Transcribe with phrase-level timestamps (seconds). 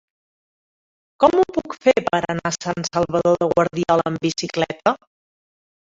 [1.23, 4.99] Com ho puc fer per anar a Sant Salvador de Guardiola amb bicicleta?